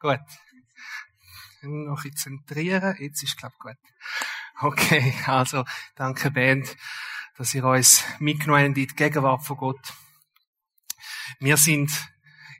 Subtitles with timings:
[0.00, 0.18] Gut.
[1.60, 2.96] Noch zentrieren.
[2.98, 3.76] Jetzt ist, glaube ich, gut.
[4.62, 5.64] Okay, also,
[5.94, 6.74] danke Band,
[7.36, 9.92] dass ihr uns mitgenommen habt in die Gegenwart von Gott.
[11.38, 11.90] Wir sind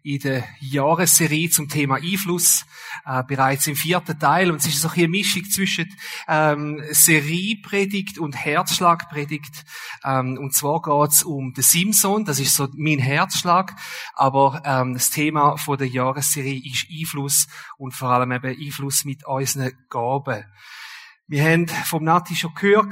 [0.03, 2.65] in der Jahresserie zum Thema Einfluss
[3.05, 4.51] äh, bereits im vierten Teil.
[4.51, 5.95] Und es ist so eine Mischung zwischen
[6.29, 9.65] ähm, Seriepredigt und Herzschlagpredigt.
[10.05, 13.75] Ähm, und zwar geht's um den Simson, das ist so mein Herzschlag,
[14.15, 19.27] aber ähm, das Thema von der Jahresserie ist Einfluss und vor allem eben Einfluss mit
[19.27, 20.45] unseren Gaben.
[21.31, 22.89] Wir haben vom Nati schon gehört,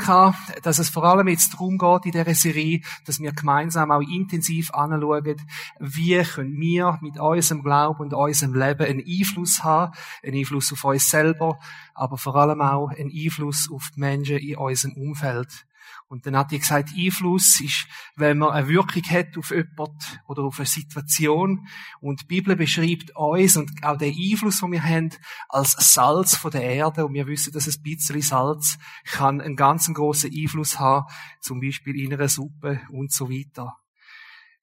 [0.62, 4.72] dass es vor allem jetzt darum geht in dieser Serie, dass wir gemeinsam auch intensiv
[4.72, 5.42] anschauen,
[5.80, 9.92] wie können wir mit unserem Glauben und unserem Leben einen Einfluss haben,
[10.22, 11.58] einen Einfluss auf uns selber,
[11.94, 15.66] aber vor allem auch einen Einfluss auf die Menschen in unserem Umfeld.
[16.08, 17.86] Und dann hat die gesagt, Einfluss ist,
[18.16, 21.68] wenn man eine Wirkung hat auf jemand oder auf eine Situation.
[22.00, 25.10] Und die Bibel beschreibt uns und auch den Einfluss, den wir haben,
[25.50, 27.04] als Salz von der Erde.
[27.04, 31.06] Und wir wissen, dass ein bisschen Salz kann einen ganz großen Einfluss haben,
[31.40, 33.76] zum Beispiel in einer Suppe und so weiter.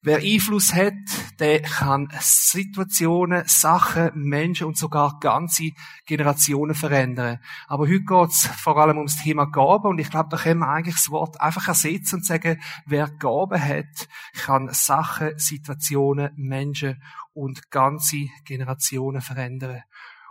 [0.02, 0.92] Wer Einfluss hat,
[1.40, 5.70] der kann Situationen, Sachen, Menschen und sogar ganze
[6.04, 7.40] Generationen verändern.
[7.66, 10.68] Aber heute geht es vor allem ums Thema Gaben und ich glaube, da können wir
[10.68, 17.70] eigentlich das Wort einfach ersetzen und sagen, wer Gaben hat, kann Sachen, Situationen, Menschen und
[17.70, 19.82] ganze Generationen verändern.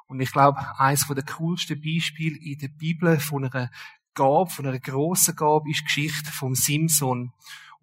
[0.08, 3.72] Und ich glaube, eines der coolsten Beispiele in der Bibel von einer
[4.14, 7.34] Gabe, von einer grossen Gabe, ist die Geschichte vom Simson.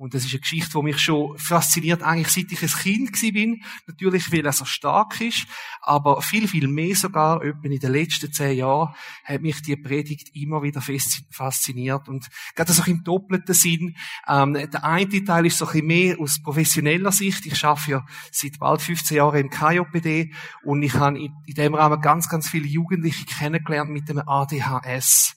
[0.03, 3.63] Und das ist eine Geschichte, die mich schon fasziniert, eigentlich seit ich ein Kind bin.
[3.87, 5.47] Natürlich, weil er so stark ist,
[5.81, 10.35] aber viel, viel mehr sogar, etwa in den letzten zehn Jahren, hat mich die Predigt
[10.35, 10.83] immer wieder
[11.31, 12.09] fasziniert.
[12.09, 16.19] Und gerade so im doppelten Sinn, ähm, der eine Teil ist so ein bisschen mehr
[16.19, 17.47] aus professioneller Sicht.
[17.47, 21.75] Ich arbeite ja seit bald 15 Jahren im KJPD und ich habe in, in dem
[21.75, 25.37] Rahmen ganz, ganz viele Jugendliche kennengelernt mit dem ADHS.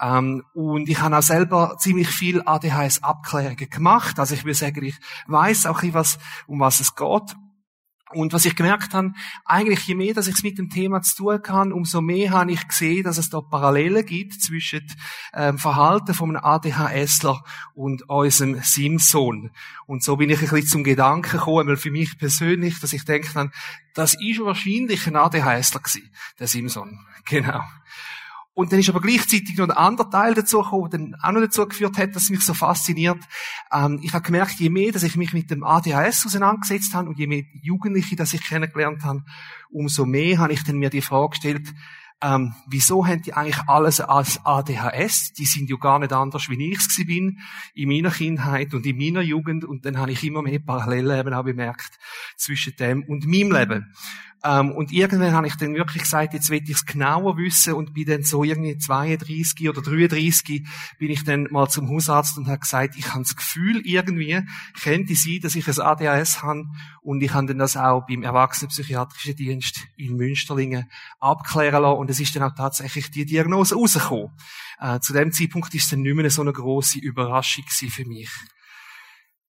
[0.00, 4.18] Ähm, und ich habe auch selber ziemlich viel ADHS-Abklärungen gemacht.
[4.18, 4.96] Also ich will sagen, ich
[5.26, 7.36] weiß auch was, um was es geht.
[8.12, 9.14] Und was ich gemerkt habe,
[9.44, 12.52] eigentlich je mehr, dass ich es mit dem Thema zu tun kann, umso mehr habe
[12.52, 14.86] ich gesehen, dass es da Parallelen gibt zwischen
[15.34, 17.42] ähm, Verhalten von einem ADHSler
[17.74, 19.50] und unserem Simson.
[19.86, 23.04] Und so bin ich ein bisschen zum Gedanken gekommen, weil für mich persönlich, dass ich
[23.04, 23.50] denke dann,
[23.92, 27.00] das ist wahrscheinlich ein ADHSler gewesen, der Simson.
[27.28, 27.60] Genau.
[28.56, 31.68] Und dann ist aber gleichzeitig noch ein anderer Teil dazu gekommen, der auch noch dazu
[31.68, 33.18] geführt hat, dass mich so fasziniert.
[33.70, 37.18] Ähm, ich habe gemerkt, je mehr, dass ich mich mit dem ADHS auseinandergesetzt habe und
[37.18, 39.22] je mehr Jugendliche, dass ich kennengelernt habe,
[39.68, 41.74] umso mehr habe ich dann mir die Frage gestellt,
[42.22, 45.34] ähm, wieso haben die eigentlich alles als ADHS?
[45.34, 47.40] Die sind ja gar nicht anders, wie ich es bin
[47.74, 49.66] in meiner Kindheit und in meiner Jugend.
[49.66, 51.98] Und dann habe ich immer mehr Parallelen eben auch bemerkt
[52.38, 53.92] zwischen dem und meinem Leben.
[54.46, 57.94] Ähm, und irgendwann habe ich dann wirklich gesagt, jetzt will ich es genauer wissen und
[57.94, 60.66] bin dann so irgendwie 32 oder 33
[60.98, 64.40] bin ich dann mal zum Hausarzt und habe gesagt, ich habe das Gefühl irgendwie,
[64.80, 66.64] könnte sein, dass ich ein ADHS habe
[67.02, 72.20] und ich habe dann das auch beim Erwachsenenpsychiatrischen Dienst in Münsterlingen abklären lassen und es
[72.20, 74.30] ist dann auch tatsächlich die Diagnose rausgekommen.
[74.78, 78.30] Äh, zu dem Zeitpunkt ist es dann nicht mehr so eine große Überraschung für mich.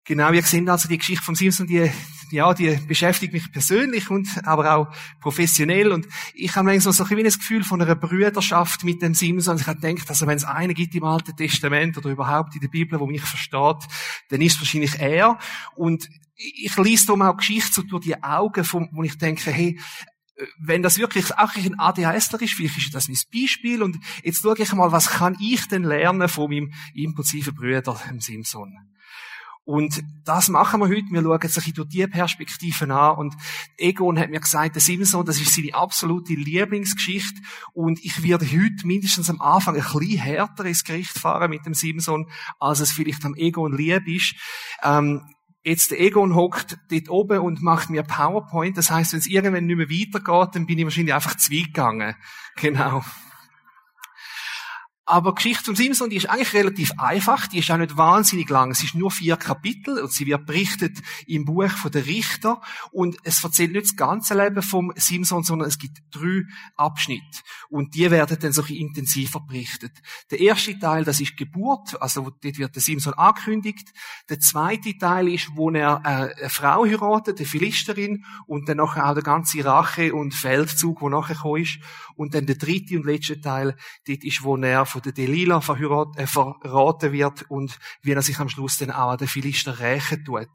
[0.09, 1.91] Genau, wir sehen also die Geschichte von Simpson, die,
[2.31, 4.89] ja, die beschäftigt mich persönlich und aber auch
[5.21, 5.93] professionell.
[5.93, 9.59] Und ich habe eigentlich so, ein das Gefühl von einer Brüderschaft mit dem Simpson.
[9.59, 12.69] Ich habe gedacht, also wenn es einen gibt im Alten Testament oder überhaupt in der
[12.69, 13.87] Bibel, wo mich versteht,
[14.31, 15.39] dann ist es wahrscheinlich er.
[15.77, 19.79] Und ich lese darum auch Geschichte so durch die Augen, von, wo ich denke, hey,
[20.59, 24.57] wenn das wirklich auch ein ADHSler ist, vielleicht ist das mein Beispiel und jetzt schaue
[24.59, 28.73] ich mal, was kann ich denn lernen von meinem impulsiven Brüder, dem Simpson.
[29.69, 31.11] Und das machen wir heute.
[31.11, 33.19] Wir schauen sich durch diese Perspektiven an.
[33.19, 33.35] Und
[33.77, 37.43] Egon hat mir gesagt, der Simpson, das ist seine absolute Lieblingsgeschichte.
[37.75, 41.75] Und ich werde heute mindestens am Anfang ein bisschen härter ins Gericht fahren mit dem
[41.75, 44.37] Simpson, als es vielleicht am Egon lieb ist.
[44.83, 45.21] Ähm,
[45.65, 48.79] jetzt der Egon hockt dort oben und macht mir PowerPoint.
[48.79, 51.67] Das heißt, wenn es irgendwann nicht mehr weitergeht, dann bin ich wahrscheinlich einfach zu weit
[51.67, 52.15] gegangen.
[52.57, 53.03] Genau.
[55.11, 58.73] Aber Geschichte zum Simson, die ist eigentlich relativ einfach, die ist auch nicht wahnsinnig lang.
[58.73, 62.61] Es ist nur vier Kapitel und sie wird berichtet im Buch von der Richter
[62.93, 66.43] und es erzählt nicht das ganze Leben vom Simson, sondern es gibt drei
[66.77, 67.39] Abschnitte
[67.71, 69.93] und die werden dann so intensiver berichtet.
[70.31, 73.95] Der erste Teil, das ist Geburt, also dort wird der Simson angekündigt.
[74.29, 79.09] Der zweite Teil ist, wo er äh, eine Frau heiratet, eine Philisterin und dann nachher
[79.09, 81.79] auch der ganze Rache und Feldzug, wo nachher ist.
[82.15, 83.75] Und dann der dritte und letzte Teil,
[84.07, 85.25] dort ist, wo er von der
[85.63, 89.79] verraten, äh, verraten wird und wie er sich am Schluss dann auch an den Philister
[89.79, 90.49] rächen tut.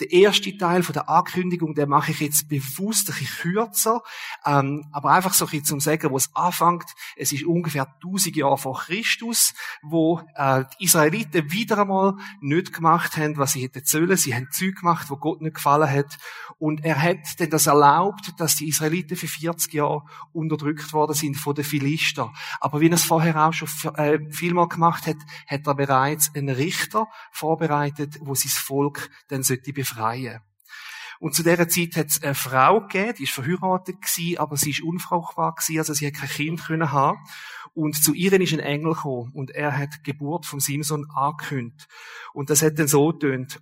[0.00, 4.02] Der erste Teil von der Ankündigung, den mache ich jetzt bewusst ein bisschen kürzer,
[4.44, 6.86] ähm, aber einfach so ein bisschen zum sagen, wo es anfängt.
[7.16, 13.16] Es ist ungefähr 1000 Jahre vor Christus, wo äh, die Israeliten wieder einmal nicht gemacht
[13.16, 14.16] haben, was sie hätten sollen.
[14.16, 16.18] Sie haben Zeug gemacht, wo Gott nicht gefallen hat.
[16.58, 20.02] Und er hat denn das erlaubt, dass die Israeliten für 40 Jahre
[20.32, 22.32] unterdrückt worden sind von den Philister.
[22.60, 26.48] Aber wie er es vorher auch schon äh, vielmal gemacht hat, hat er bereits einen
[26.48, 30.40] Richter vorbereitet, wo sein Volk dann sollte befreien.
[31.20, 34.70] Und zu dieser Zeit hat es eine Frau gegeben, die ist verheiratet gewesen, aber sie
[34.70, 37.18] ist unfruchtbar gewesen, also sie hat kein Kind können haben.
[37.72, 41.88] Und zu ihr ist ein Engel gekommen und er hat die Geburt von Simson angekündigt.
[42.32, 43.60] Und das hat dann so tönt.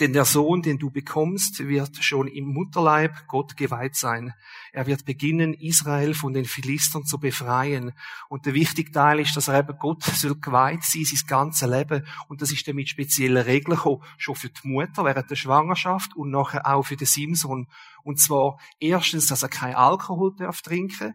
[0.00, 4.34] Denn der Sohn, den du bekommst, wird schon im Mutterleib Gott geweiht sein.
[4.72, 7.92] Er wird beginnen, Israel von den Philistern zu befreien.
[8.28, 12.04] Und der wichtige Teil ist, dass er eben Gott soll geweiht sein, sein ganzes Leben.
[12.26, 14.02] Und das ist dann mit speziellen Regeln gekommen.
[14.18, 17.68] Schon für die Mutter während der Schwangerschaft und nachher auch für den Simson.
[18.02, 21.14] Und zwar erstens, dass er kein Alkohol darf trinken.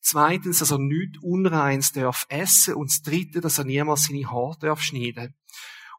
[0.00, 2.74] Zweitens, dass er nichts Unreins darf essen.
[2.74, 5.34] Und das dritte, dass er niemals seine Haare darf schneiden.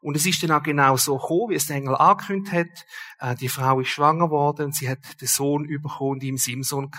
[0.00, 2.86] Und es ist dann auch genau so gekommen, wie es der Engel angekündigt hat.
[3.18, 6.90] Äh, die Frau ist schwanger worden sie hat den Sohn bekommen und ihm Simson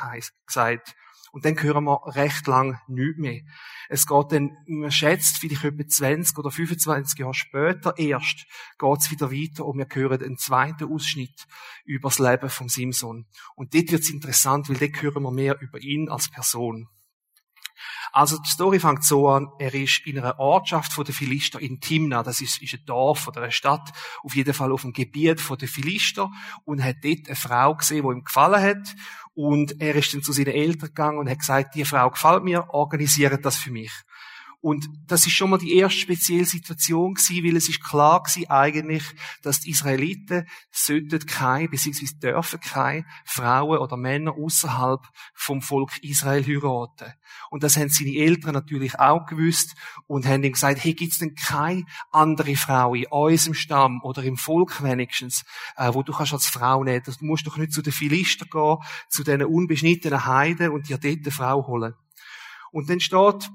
[0.46, 0.96] gesagt.
[1.32, 3.42] Und dann hören wir recht lang nichts mehr.
[3.90, 8.46] Es geht dann, man schätzt, vielleicht etwa 20 oder 25 Jahre später erst,
[8.80, 11.46] geht es wieder weiter und wir hören einen zweiten Ausschnitt
[11.86, 13.28] über das Leben von Simson.
[13.56, 16.90] Und dort wird es interessant, weil dort hören wir mehr über ihn als Person.
[18.12, 22.24] Also die Story fängt so an, er ist in einer Ortschaft den Philister in Timna,
[22.24, 23.92] das ist, ist ein Dorf oder eine Stadt,
[24.24, 26.30] auf jeden Fall auf dem Gebiet den Philister
[26.66, 28.96] und hat dort eine Frau gesehen, die ihm gefallen hat
[29.34, 32.70] und er ist dann zu seinen Eltern gegangen und hat gesagt, die Frau gefällt mir,
[32.70, 33.92] organisiert das für mich.
[34.60, 38.50] Und das ist schon mal die erste spezielle Situation gewesen, weil es ist klar gewesen
[38.50, 39.04] eigentlich,
[39.44, 45.02] dass die Israeliten sollten keine, beziehungsweise dürfen keine Frauen oder Männer außerhalb
[45.36, 47.14] vom Volk Israel heiraten.
[47.52, 49.76] Und das haben seine Eltern natürlich auch gewusst
[50.08, 54.38] und haben ihm gesagt, hey, gibt's denn keine andere Frau in unserem Stamm oder im
[54.38, 55.46] Volk wenigstens,
[55.76, 57.04] äh, wo du kannst als Frau nehmen.
[57.06, 58.78] Du musst doch nicht zu den Philister gehen,
[59.08, 61.94] zu diesen unbeschnittenen Heiden und dir dort eine Frau holen.
[62.72, 63.50] Und dann steht,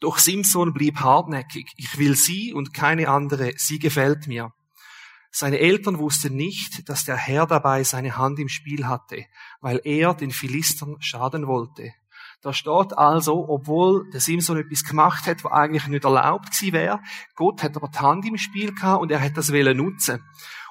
[0.00, 1.72] doch Simson blieb hartnäckig.
[1.76, 3.52] Ich will sie und keine andere.
[3.56, 4.52] Sie gefällt mir.
[5.30, 9.24] Seine Eltern wussten nicht, dass der Herr dabei seine Hand im Spiel hatte,
[9.60, 11.92] weil er den Philistern schaden wollte.
[12.40, 17.00] Da steht also, obwohl der Simson etwas gemacht hat, was eigentlich nicht erlaubt gewesen wäre,
[17.34, 20.24] Gott hat aber die Hand im Spiel gehabt und er hat das wollen nutzen.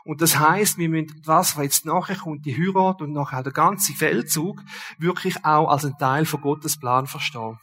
[0.05, 3.51] Und das heißt, wir müssen das, was jetzt nachher kommt, die Heirat und nachher der
[3.51, 4.63] ganze Feldzug,
[4.97, 7.59] wirklich auch als ein Teil von Gottes Plan verstehen.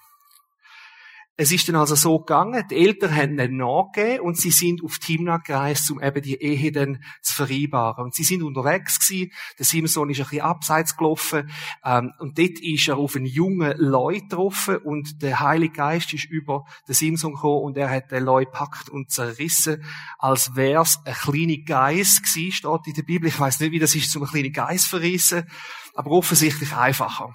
[1.37, 4.99] Es ist dann also so gegangen, die Eltern haben nicht nachgegeben und sie sind auf
[5.01, 8.05] Timna gereist, um eben die Ehe dann zu vereinbaren.
[8.05, 11.51] Und sie sind unterwegs gewesen, der Simson ist ein bisschen abseits gelaufen,
[11.85, 16.27] ähm, und dort ist er auf einen jungen Leu getroffen und der Heilige Geist ist
[16.27, 19.83] über den Simson gekommen und er hat den Leu packt und zerrissen,
[20.19, 23.29] als wär's ein kleiner Geist gewesen, steht in der Bibel.
[23.29, 25.51] Ich weiß nicht, wie das ist, zum kleinen Geist verrissen,
[25.95, 27.35] aber offensichtlich einfacher.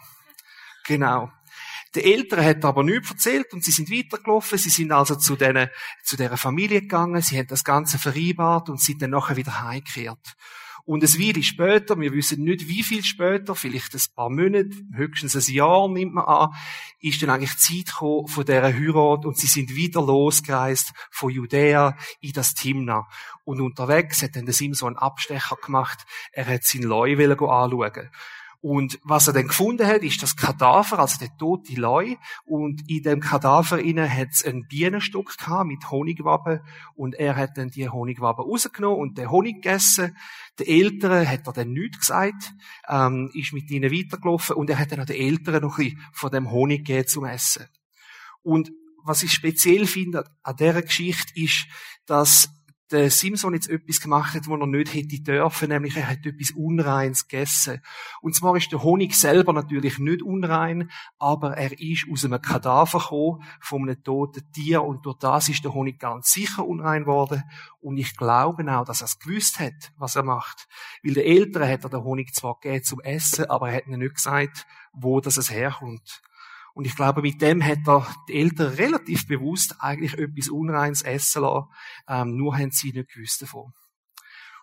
[0.85, 1.29] Genau.
[1.95, 4.57] Die Eltern hat aber nichts erzählt und sie sind weitergelaufen.
[4.57, 5.69] Sie sind also zu, denen,
[6.03, 7.21] zu dieser Familie gegangen.
[7.21, 10.35] Sie haben das Ganze vereinbart und sind dann nachher wieder heimgekehrt.
[10.89, 15.35] Und es Weile später, wir wissen nicht wie viel später, vielleicht ein paar Monate, höchstens
[15.35, 16.55] ein Jahr nimmt man an,
[16.99, 21.29] ist dann eigentlich die Zeit gekommen von dieser Heirat und sie sind wieder losgereist von
[21.29, 23.07] Judäa in das Timna.
[23.43, 25.99] Und unterwegs hat dann der Simson einen Abstecher gemacht,
[26.31, 28.09] er hat sein Leu anschauen.
[28.61, 32.15] Und was er dann gefunden hat, ist das Kadaver, also der tote Leu.
[32.45, 36.59] Und in dem Kadaver innen hat es einen Bienenstock gehabt mit Honigwaben.
[36.93, 40.17] Und er hat dann die Honigwaben rausgenommen und den Honig gegessen.
[40.59, 42.53] Den Eltern hat er dann nichts gesagt,
[42.89, 46.05] ähm, ist mit ihnen weitergelaufen und er hat dann auch den Eltern noch ein bisschen
[46.11, 47.65] von dem Honig gegeben zum Essen.
[48.41, 48.71] Und
[49.05, 51.65] was ich speziell finde an dieser Geschichte ist,
[52.05, 52.49] dass
[52.91, 56.51] der Simson jetzt etwas gemacht hat, was er nicht hätte dürfen, nämlich er hat etwas
[56.51, 57.81] Unreins gegessen.
[58.21, 62.99] Und zwar ist der Honig selber natürlich nicht unrein, aber er ist aus einem Kadaver
[62.99, 67.43] gekommen, von einem toten Tier, und durch das ist der Honig ganz sicher unrein worden.
[67.79, 70.67] Und ich glaube auch, dass er es gewusst hat, was er macht.
[71.03, 73.99] Weil der Eltern hat er den Honig zwar gegeben zum Essen, aber er hat ihnen
[73.99, 76.21] nicht gesagt, wo das es herkommt.
[76.79, 81.41] Und ich glaube, mit dem hat er die Eltern relativ bewusst eigentlich etwas Unreins essen
[81.41, 81.67] lassen.
[82.07, 83.73] Ähm, nur haben sie nicht gewusst davon.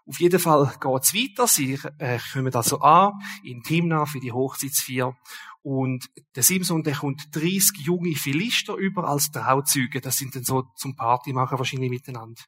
[0.06, 1.46] Auf jeden Fall geht's weiter.
[1.46, 3.12] Sie äh, kommen also an
[3.44, 5.14] in Timna für die Hochzeitsfeier.
[5.61, 10.00] Und der Simson, der kommt 30 junge Philister über als Trauzeuge.
[10.00, 12.40] Das sind dann so zum Party machen wahrscheinlich miteinander.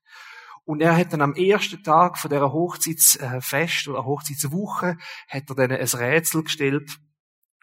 [0.65, 4.97] Und er hat dann am ersten Tag von dieser Hochzeitsfest oder Hochzeitswoche
[5.29, 6.99] hat er dann ein Rätsel gestellt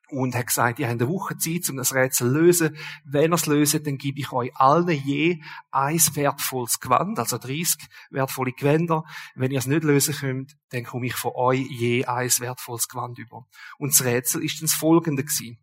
[0.09, 2.77] und hat gesagt, ihr habt eine Woche Zeit, um das Rätsel zu lösen.
[3.03, 7.87] Wenn ihr es löst, dann gebe ich euch allen je ein wertvolles Gewand, also 30
[8.11, 9.03] wertvolle Gewänder.
[9.35, 13.17] Wenn ihr es nicht lösen könnt, dann komme ich von euch je ein wertvolles Gewand
[13.17, 13.47] über.
[13.77, 15.59] Und das Rätsel ist dann das folgende gewesen.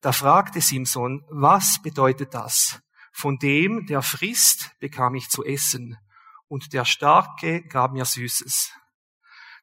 [0.00, 2.80] Da fragte Simson, was bedeutet das?
[3.12, 5.96] Von dem, der frisst, bekam ich zu essen,
[6.46, 8.72] und der Starke gab mir Süßes.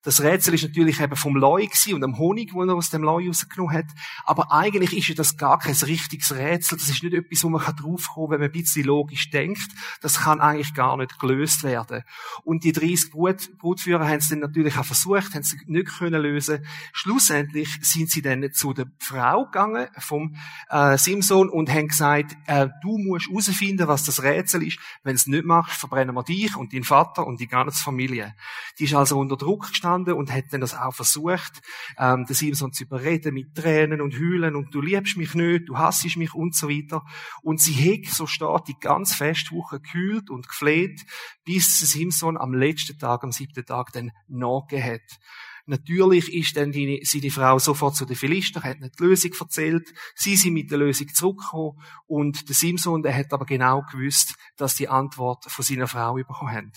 [0.04, 3.28] Das Rätsel ist natürlich eben vom Leu und dem Honig, den er aus dem Leu
[3.28, 3.86] rausgenommen hat.
[4.26, 6.80] Aber eigentlich ist ja das gar kein richtiges Rätsel.
[6.80, 9.70] Das ist nicht etwas, wo man draufkommen kann, wenn man ein bisschen logisch denkt.
[10.02, 12.04] Das kann eigentlich gar nicht gelöst werden.
[12.44, 16.22] Und die 30 Brut, Brutführer haben es dann natürlich auch versucht, haben es nicht können
[16.22, 16.66] lösen.
[16.94, 20.36] Schlussendlich sind sie dann zu der Frau gegangen vom
[20.70, 24.80] äh, Simson und haben gesagt, äh, du musst herausfinden, was das Rätsel ist.
[25.04, 28.34] Wenn es nicht machst, verbrennen wir dich und deinen Vater und die ganze Familie.
[28.80, 31.62] Die ist also unter Druck gestanden gestanden und hat dann das auch versucht,
[31.98, 35.78] ähm, den Simson zu überreden mit Tränen und Heulen und du liebst mich nicht, du
[35.78, 37.04] hassest mich und so weiter.
[37.42, 41.02] Und sie hat, so steht, die ganze Festwoche gekühlt und gefleht,
[41.44, 45.20] bis Simson am letzten Tag, am siebten Tag, dann nachgegeben hat.
[45.68, 49.94] Natürlich ist dann die, seine Frau sofort zu den Philister, hat nicht die Lösung erzählt.
[50.16, 54.76] Sie sind mit der Lösung zurückgekommen und der Simson, der hat aber genau gewusst, dass
[54.76, 56.72] die Antwort von seiner Frau bekommen haben.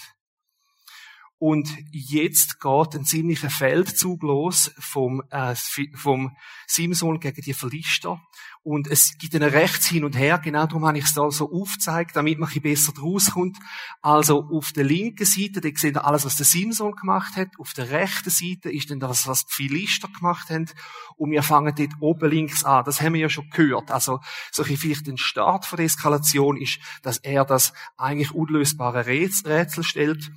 [1.46, 5.54] Und jetzt geht ein ziemlicher Feldzug los vom, äh,
[5.94, 6.34] vom
[6.66, 8.18] Simson gegen die Philister.
[8.62, 10.38] Und es gibt einen rechts hin und her.
[10.38, 13.58] Genau darum habe ich es da so aufgezeigt, damit man ein bisschen besser draus kommt.
[14.00, 17.48] Also auf der linken Seite, da seht ihr alles, was der Simson gemacht hat.
[17.58, 20.70] Auf der rechten Seite ist dann das, was die Philister gemacht haben.
[21.16, 22.86] Und wir fangen dort oben links an.
[22.86, 23.90] Das haben wir ja schon gehört.
[23.90, 24.20] Also,
[24.50, 29.84] so ein vielleicht den Start von der Eskalation ist, dass er das eigentlich unlösbare Rätsel
[29.84, 30.32] stellt.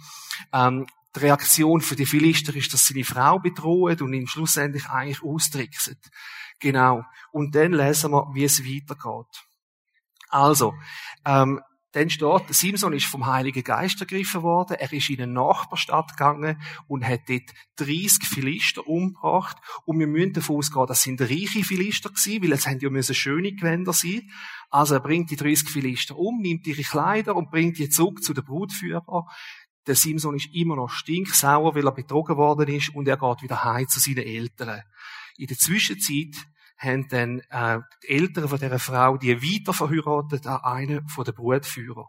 [0.52, 0.86] Ähm,
[1.18, 5.24] die Reaktion für die Philister ist, dass sie die Frau bedrohen und ihn schlussendlich eigentlich
[5.24, 6.00] austricksen.
[6.60, 7.04] Genau.
[7.32, 9.44] Und dann lesen wir, wie es weitergeht.
[10.30, 10.74] Also,
[11.26, 11.62] ähm,
[11.94, 14.76] dann steht, Simson ist vom Heiligen Geist ergriffen worden.
[14.78, 19.58] Er ist in eine Nachbarstadt gegangen und hat dort 30 Philister umgebracht.
[19.86, 23.16] Und wir müssen davon ausgehen, das sind reiche Philister gewesen, weil es haben ja müssen
[23.16, 24.30] schöne Gewänder sein.
[24.70, 28.34] Also er bringt die 30 Philister um, nimmt ihre Kleider und bringt die zurück zu
[28.34, 29.24] den Brutführern.
[29.88, 33.64] Der Simson ist immer noch stinksauer, weil er betrogen worden ist und er geht wieder
[33.64, 34.82] heim zu seinen Eltern.
[35.38, 36.36] In der Zwischenzeit
[36.78, 41.34] haben dann äh, die Eltern von dieser Frau die weiter verheiratet an einen von den
[41.34, 42.06] Brutführern.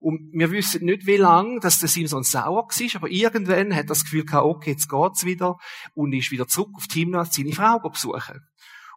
[0.00, 3.86] Und wir wissen nicht, wie lange, dass der Simson sauer war, aber irgendwann hat er
[3.86, 5.56] das Gefühl gehabt, okay, jetzt geht's wieder
[5.94, 8.46] und ist wieder zurück auf Timnah seine Frau besuchen.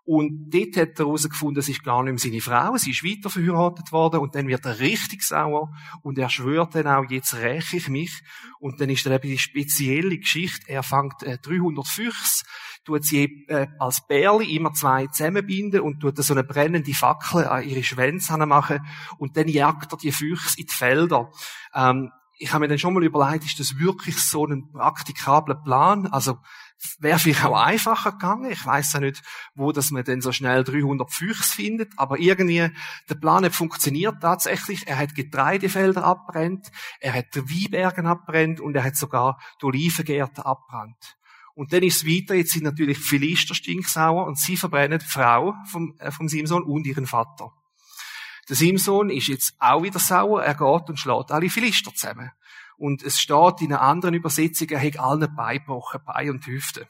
[0.09, 3.29] Und dort hat er herausgefunden, es ist gar nicht mehr seine Frau, sie ist weiter
[3.29, 7.75] verheiratet worden und dann wird er richtig sauer und er schwört dann auch, jetzt räche
[7.75, 8.23] ich mich.
[8.61, 12.45] Und dann ist dann eben die spezielle Geschichte, er fängt äh, 300 Füchse,
[12.85, 17.67] tut sie äh, als Bärli immer zwei zusammenbinden und tut so eine brennende Fackel an
[17.67, 18.87] ihre Schwänze machen
[19.17, 21.31] und dann jagt er die Füchse in die Felder.
[21.75, 26.07] Ähm, ich habe mir dann schon mal überlegt, ist das wirklich so ein praktikabler Plan?
[26.07, 26.37] Also,
[26.99, 28.51] wäre vielleicht auch einfacher gegangen.
[28.51, 29.21] Ich weiß ja nicht,
[29.55, 32.69] wo dass man denn so schnell 300 Füchse findet, aber irgendwie,
[33.09, 34.87] der Plan hat funktioniert tatsächlich.
[34.87, 41.17] Er hat Getreidefelder abbrennt, er hat Weinbergen abbrennt und er hat sogar die Olivengärten abbrannt.
[41.55, 45.05] Und dann ist es weiter, jetzt sind natürlich die Philister stinksauer und sie verbrennen die
[45.05, 47.51] Frau vom, äh, vom Simson und ihren Vater.
[48.47, 52.31] Der Simson ist jetzt auch wieder sauer, er geht und schlägt alle Philister zusammen.
[52.77, 56.87] Und es steht in einer anderen Übersetzung, er hat allen Bein gebrochen, Bein und Hüfte.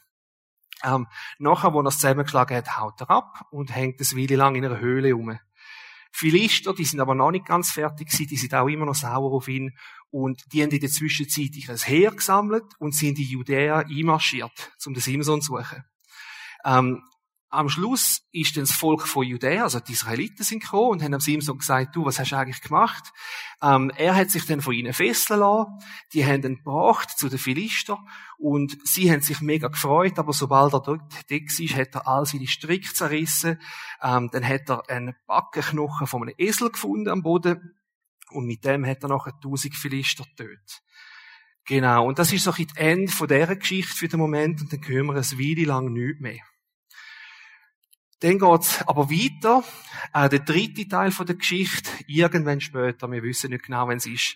[0.84, 1.08] Ähm,
[1.39, 4.65] nachher, wo er es zusammengeschlagen hat, haut er ab und hängt es Weile lang in
[4.65, 5.39] einer Höhle um.
[6.12, 9.32] Philister, die sind aber noch nicht ganz fertig gewesen, die sind auch immer noch sauer
[9.32, 9.77] auf ihn.
[10.10, 14.94] Und die haben in der Zwischenzeit ein Heer gesammelt und sind in Judäa einmarschiert, um
[14.94, 15.84] den Simson zu suchen.
[16.65, 17.03] Ähm,
[17.50, 21.13] am Schluss ist dann das Volk von Judäa, also die Israeliten sind gekommen und haben
[21.13, 23.13] am Simson gesagt, du, was hast du eigentlich gemacht?
[23.62, 25.80] Ähm, er hat sich dann von ihnen fesseln lassen.
[26.13, 28.04] Die haben ihn gebracht zu den Philister
[28.38, 32.48] und sie haben sich mega gefreut, aber sobald er dort war, hat er all seine
[32.48, 33.62] Strick zerrissen.
[34.01, 37.75] Ähm, dann hat er einen Backenknochen von einem Esel gefunden am Boden
[38.32, 40.82] und mit dem hat er nachher tausend Philister getötet.
[41.66, 42.08] Genau.
[42.08, 45.08] Und das ist so ein Ende von dieser Geschichte für den Moment und dann hören
[45.08, 46.39] wir ein Weile lang nichts mehr.
[48.19, 49.63] Dann geht's aber weiter.
[50.13, 54.07] Äh, der dritte Teil von der Geschichte, irgendwann später, wir wissen nicht genau, wenn es
[54.07, 54.36] ist.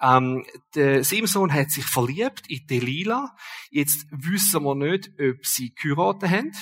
[0.00, 3.36] Ähm, der Simson hat sich verliebt in Delila.
[3.70, 6.52] Jetzt wissen wir nicht, ob sie geheiratet haben.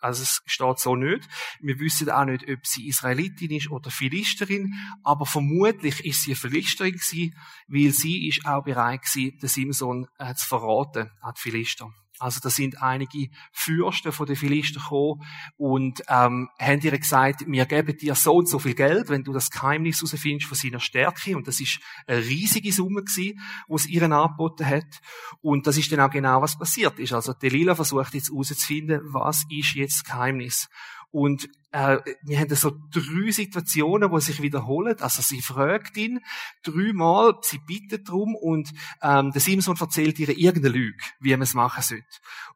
[0.00, 1.28] Also es steht so nicht.
[1.60, 6.36] Wir wissen auch nicht, ob sie Israelitin ist oder Philisterin, aber vermutlich ist sie eine
[6.36, 7.36] Philisterin gewesen,
[7.68, 11.92] weil sie ist auch bereit gewesen, den Simson äh, zu verraten an die Philister.
[12.20, 15.22] Also da sind einige Fürsten von den Philister gekommen
[15.56, 19.32] und ähm, haben ihr gesagt, wir geben dir so und so viel Geld, wenn du
[19.32, 21.36] das Geheimnis herausfindest von seiner Stärke.
[21.36, 25.00] Und das ist eine riesige Summe gewesen, die es ihr angeboten hat.
[25.40, 27.12] Und das ist dann auch genau, was passiert ist.
[27.12, 30.68] Also Delilah versucht jetzt herauszufinden, was ist jetzt das Geheimnis.
[31.10, 34.96] Und äh, wir haben so drei Situationen, wo sich wiederholen.
[35.00, 36.20] Also sie fragt ihn
[36.62, 38.72] dreimal, sie bittet darum und
[39.02, 42.04] ähm, der Simson erzählt ihr irgendeine Lüge, wie man es machen sollte.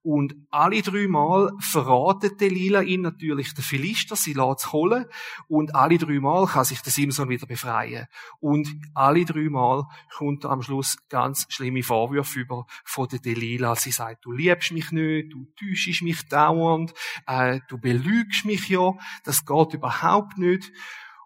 [0.02, 5.06] Und alle dreimal verratet Delilah ihn natürlich der Philister, sie lässt es holen
[5.48, 8.06] und alle dreimal kann sich der Simson wieder befreien.
[8.40, 13.76] Und alle dreimal kommt er am Schluss ganz schlimme Vorwürfe über von der Delilah.
[13.76, 16.92] Sie sagt, du liebst mich nicht, du täuschst mich dauernd,
[17.26, 18.92] äh, du belügst mich ja
[19.24, 20.70] das geht überhaupt nicht.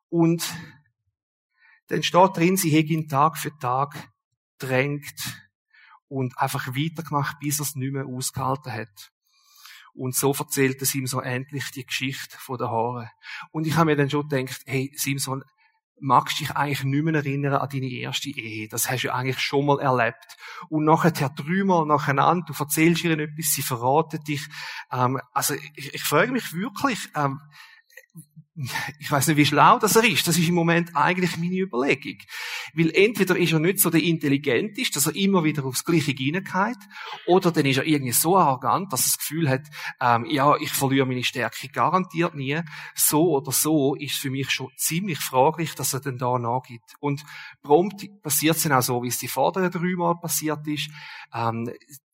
[0.09, 0.45] Und
[1.89, 4.11] dann steht drin, sie hätte ihn Tag für Tag
[4.59, 5.51] drängt
[6.09, 9.13] und einfach weitergemacht, bis er es nicht mehr ausgehalten hat.
[9.95, 13.11] Und so erzählt es ihm so endlich die Geschichte von der Haare.
[13.51, 15.43] Und ich habe mir dann schon gedacht, hey, Simson,
[16.01, 18.69] magst dich eigentlich nicht mehr erinnern an deine erste Ehe.
[18.69, 20.37] Das hast du eigentlich schon mal erlebt.
[20.69, 24.47] Und nachher dreimal nacheinander, du erzählst ihr etwas, sie verraten dich.
[24.93, 27.41] Ähm, also ich, ich frage mich wirklich, ähm,
[28.99, 30.27] ich weiß nicht, wie schlau das er ist.
[30.27, 32.19] Das ist im Moment eigentlich meine Überlegung.
[32.75, 36.79] Weil entweder ist er nicht so der Intelligenteste, dass er immer wieder aufs Gleiche hineingeht,
[37.27, 39.63] oder dann ist er irgendwie so arrogant, dass er das Gefühl hat,
[40.01, 42.61] ähm, ja, ich verliere meine Stärke garantiert nie.
[42.95, 46.95] So oder so ist für mich schon ziemlich fraglich, dass er dann da nachgibt.
[46.99, 47.23] Und
[47.63, 50.91] prompt passiert es dann auch so, wie es die vorderen dreimal passiert ist.
[51.33, 51.71] Ähm,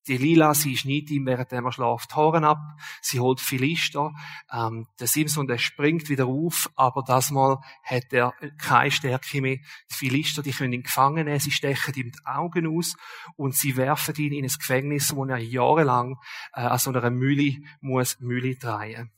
[0.07, 2.59] die Lila, sie schneidet ihm, während er schläft, die Haare ab.
[3.01, 4.13] Sie holt Philister.
[4.53, 9.57] Ähm, der Simson, der springt wieder auf, aber das Mal hat er keine Stärke mehr.
[9.91, 11.41] Die Philister, die können ihn gefangen nehmen.
[11.41, 12.97] Sie stechen ihm die Augen aus
[13.37, 16.17] und sie werfen ihn in ein Gefängnis, wo er jahrelang
[16.53, 19.11] äh, an so einer Mühle muss Mühle drehen.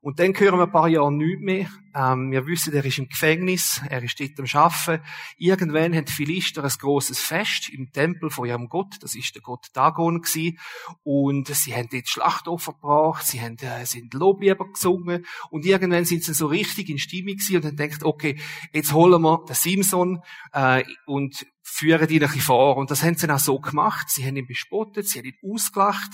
[0.00, 1.68] Und dann hören wir ein paar Jahre nichts mehr.
[1.94, 5.02] Ähm, wir wissen, er ist im Gefängnis, er ist dort am Arbeiten.
[5.38, 9.42] Irgendwann haben die Philister ein grosses Fest im Tempel von ihrem Gott, das ist der
[9.42, 10.58] Gott Dagon gewesen.
[11.02, 15.24] Und sie haben dort Schlachtopfer gebracht, sie haben, äh, sind Loblieder gesungen.
[15.50, 18.38] Und irgendwann sind sie so richtig in Stimmung gewesen und haben gedacht, okay,
[18.72, 20.20] jetzt holen wir den Simson,
[20.52, 22.76] äh, und führen ihn ein bisschen vor.
[22.76, 24.08] Und das haben sie dann auch so gemacht.
[24.08, 26.12] Sie haben ihn bespottet, sie haben ihn ausgelacht,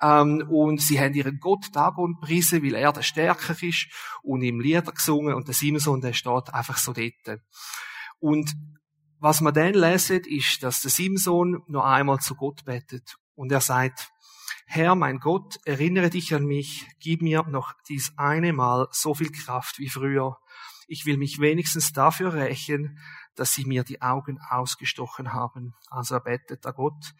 [0.00, 3.88] ähm, und sie haben ihren Gott Dagon gepriesen, weil er der Stärker ist,
[4.22, 7.40] und ihm Lieder gesungen, und der Simson, der steht einfach so dort.
[8.20, 8.54] Und
[9.18, 13.16] was man dann lesen, ist, dass der Simson noch einmal zu Gott betet.
[13.34, 14.10] Und er sagt,
[14.66, 19.30] Herr, mein Gott, erinnere dich an mich, gib mir noch dies eine Mal so viel
[19.30, 20.38] Kraft wie früher.
[20.86, 22.98] Ich will mich wenigstens dafür rächen,
[23.36, 25.74] dass sie mir die Augen ausgestochen haben.
[25.88, 27.14] Also er bettet da Gott.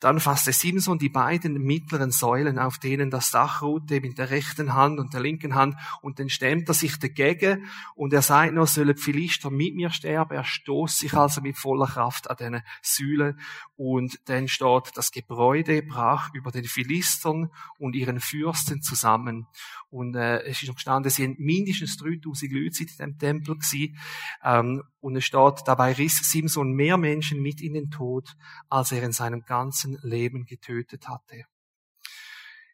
[0.00, 4.74] Dann fasste Simson die beiden mittleren Säulen, auf denen das Dach ruhte, mit der rechten
[4.74, 8.66] Hand und der linken Hand, und dann stemmt er sich dagegen, und er sagt noch,
[8.66, 10.36] sollen Philister mit mir sterben.
[10.36, 13.40] Er stoßt sich also mit voller Kraft an diesen Säulen,
[13.76, 19.46] und dann steht, das Gebäude brach über den Philistern und ihren Fürsten zusammen.
[19.90, 23.98] Und äh, es ist noch gestanden, sie sind mindestens 3000 Leute in dem Tempel gewesen.
[24.42, 28.36] Ähm, und es steht, dabei riss Simson mehr Menschen mit in den Tod,
[28.68, 31.44] als er in seinem ganzen Leben getötet hatte.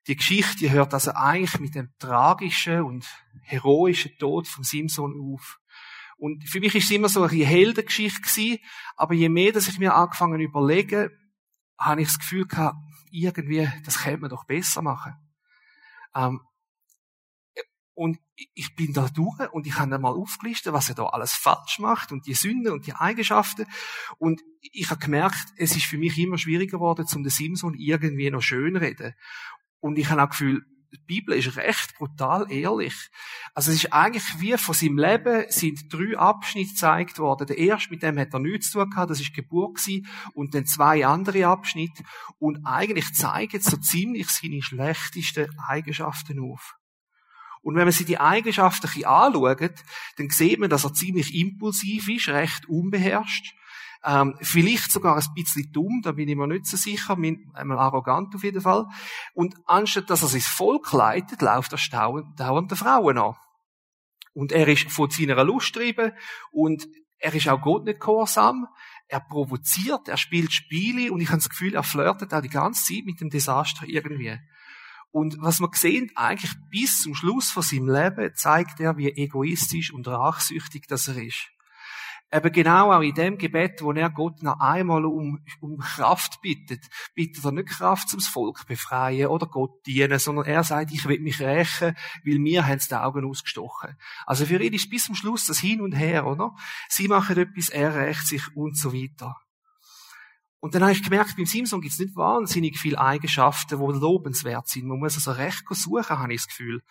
[0.07, 3.07] Die Geschichte hört also eigentlich mit dem tragischen und
[3.43, 5.61] heroischen Tod von Simson auf.
[6.17, 8.59] Und für mich ist es immer so eine Heldengeschichte gewesen,
[8.97, 11.11] aber je mehr, dass ich mir angefangen überlege,
[11.79, 12.79] habe ich das Gefühl gehabt,
[13.11, 15.15] irgendwie, das könnte man doch besser machen.
[16.15, 16.41] Ähm,
[17.99, 18.21] und
[18.55, 21.81] ich bin da durch und ich habe dann mal aufgelistet, was er da alles falsch
[21.81, 23.67] macht und die Sünden und die Eigenschaften.
[24.19, 28.31] Und ich habe gemerkt, es ist für mich immer schwieriger geworden, zum den Simson irgendwie
[28.31, 29.15] noch schön reden.
[29.81, 32.95] Und ich habe auch Gefühl, die Bibel ist recht brutal ehrlich.
[33.53, 37.49] Also es ist eigentlich wie von seinem Leben sind drei Abschnitte gezeigt worden.
[37.49, 40.55] Der erste, mit dem hat er nichts zu tun gehabt, das ist Geburt gewesen, und
[40.55, 42.05] dann zwei andere Abschnitte.
[42.39, 46.78] Und eigentlich zeigen so ziemlich seine schlechtesten Eigenschaften auf.
[47.63, 49.85] Und wenn man sich die Eigenschaften anschaut,
[50.17, 53.55] dann sieht man, dass er ziemlich impulsiv ist, recht unbeherrscht.
[54.05, 57.17] Ähm, vielleicht sogar ein bisschen dumm, da bin ich mir nicht so sicher,
[57.55, 58.87] einmal arrogant auf jeden Fall.
[59.35, 63.35] Und anstatt dass er sein Volk leitet, läuft er dauernd der Frauen an.
[64.35, 66.13] Und er ist von seiner Lust getrieben
[66.53, 66.87] und
[67.19, 68.69] er ist auch Gott nicht gehorsam.
[69.09, 72.85] Er provoziert, er spielt Spiele und ich habe das Gefühl, er flirtet auch die ganze
[72.85, 74.39] Zeit mit dem Desaster irgendwie.
[75.11, 79.93] Und was man sehen, eigentlich bis zum Schluss von seinem Leben zeigt er, wie egoistisch
[79.93, 81.49] und rachsüchtig das er ist.
[82.31, 86.85] Eben genau auch in dem Gebet, wo er Gott noch einmal um, um Kraft bittet,
[87.15, 91.21] bittet er nicht Kraft zum Volk befreien oder Gott dienen, sondern er sagt, ich will
[91.21, 93.97] mich rächen, weil mir haben die Augen ausgestochen.
[94.27, 96.55] Also für ihn ist bis zum Schluss das Hin und Her, oder?
[96.91, 99.35] Sie machen etwas, er rächt sich und so weiter.
[100.61, 104.69] Und dann habe ich gemerkt, beim Simson gibt es nicht wahnsinnig viele Eigenschaften, die lobenswert
[104.69, 104.87] sind.
[104.87, 106.83] Man muss also recht suchen, habe ich das Gefühl.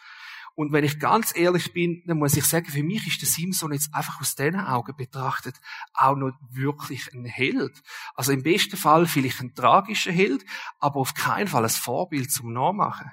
[0.55, 3.73] Und wenn ich ganz ehrlich bin, dann muss ich sagen, für mich ist der Simson
[3.73, 5.55] jetzt einfach aus diesen Augen betrachtet
[5.93, 7.83] auch noch wirklich ein Held.
[8.15, 10.43] Also im besten Fall vielleicht ein tragischer Held,
[10.79, 13.11] aber auf keinen Fall ein Vorbild zum Nachmachen.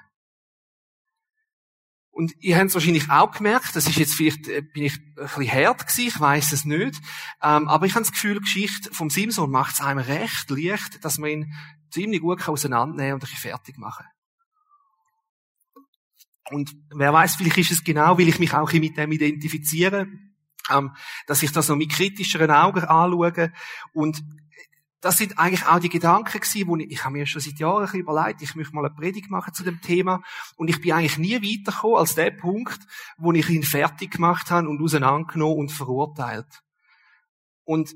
[2.15, 5.15] Und ihr habt es wahrscheinlich auch gemerkt, das ist jetzt vielleicht, äh, bin ich ein
[5.15, 7.01] bisschen hart gewesen, ich weiß es nicht.
[7.43, 11.03] Ähm, aber ich habe das Gefühl, die Geschichte vom Simson macht es einem recht leicht,
[11.03, 11.53] dass man ihn
[11.91, 14.05] ziemlich gut auseinandernehmen und ein bisschen fertig machen
[16.51, 20.07] und wer weiß, vielleicht ist es genau, weil ich mich auch mit dem identifiziere,
[20.69, 20.91] ähm,
[21.27, 23.51] dass ich das noch mit kritischeren Augen anschaue.
[23.93, 24.23] Und
[25.01, 27.99] das sind eigentlich auch die Gedanken gewesen, wo ich, ich habe mir schon seit Jahren
[27.99, 30.23] überlegt, ich möchte mal eine Predigt machen zu dem Thema.
[30.55, 32.79] Und ich bin eigentlich nie weitergekommen als der Punkt,
[33.17, 36.63] wo ich ihn fertig gemacht habe und auseinandergenommen und verurteilt.
[37.63, 37.95] Und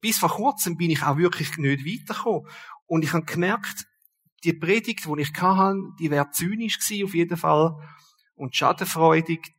[0.00, 2.48] bis vor kurzem bin ich auch wirklich nicht weitergekommen.
[2.86, 3.86] Und ich habe gemerkt,
[4.44, 7.76] die Predigt, die ich hatte, die wäre zynisch gewesen, auf jeden Fall,
[8.34, 9.54] und schadenfreudig,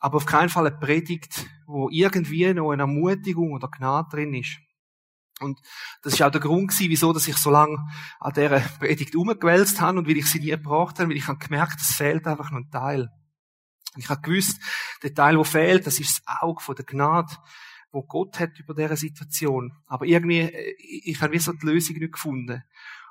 [0.00, 4.58] aber auf keinen Fall eine Predigt, wo irgendwie noch eine Ermutigung oder Gnade drin ist.
[5.40, 5.60] Und
[6.02, 7.78] das ist auch der Grund gewesen, wieso, dass ich so lange
[8.20, 11.38] an dieser Predigt umgewälzt habe und weil ich sie nie gebracht habe, weil ich habe
[11.38, 13.10] gemerkt, es fehlt einfach noch ein Teil.
[13.94, 14.60] Und ich habe gewusst,
[15.02, 17.34] der Teil, der fehlt, das ist das Auge von der Gnade,
[17.92, 19.72] wo Gott hat über diese Situation.
[19.86, 22.62] Aber irgendwie, äh, ich habe wie so die Lösung nicht gefunden.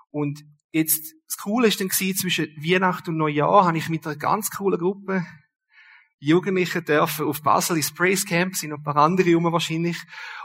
[0.10, 0.44] Und
[0.76, 4.52] Jetzt, das Coole ist dann gewesen, zwischen Weihnachten und Neujahr habe ich mit einer ganz
[4.52, 5.26] coolen Gruppe
[6.20, 9.98] Jugendliche dürfen auf Basel ins Praise Camp, sind noch ein paar andere rum wahrscheinlich.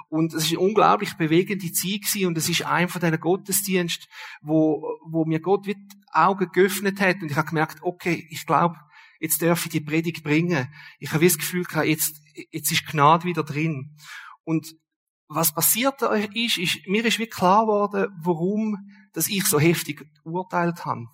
[0.09, 4.07] Und es ist eine unglaublich bewegende Zeit gewesen und es ist ein von diesen Gottesdiensten,
[4.43, 5.77] wo, wo mir Gott die
[6.13, 8.77] Augen geöffnet hat und ich habe gemerkt, okay, ich glaube,
[9.21, 10.73] jetzt darf ich die Predigt bringen.
[10.99, 13.97] Ich habe das Gefühl gehabt, jetzt, jetzt ist Gnade wieder drin.
[14.43, 14.75] Und
[15.29, 18.77] was passiert da ist, ist, mir ist wie klar geworden, warum
[19.13, 21.07] dass ich so heftig urteilt habe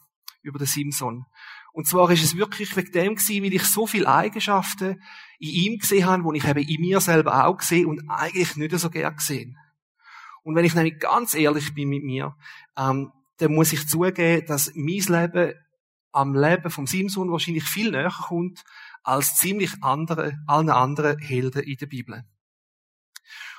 [0.42, 1.26] über den Simson.
[1.76, 5.02] Und zwar ist es wirklich wegen dem gewesen, weil ich so viele Eigenschaften
[5.38, 8.78] in ihm gesehen habe, die ich eben in mir selber auch sehe und eigentlich nicht
[8.78, 9.58] so gern gesehen.
[10.42, 12.34] Und wenn ich nämlich ganz ehrlich bin mit mir,
[12.78, 15.52] ähm, dann muss ich zugeben, dass mein Leben
[16.12, 18.64] am Leben vom Simson wahrscheinlich viel näher kommt
[19.02, 22.24] als ziemlich andere, allen anderen Helden in der Bibel.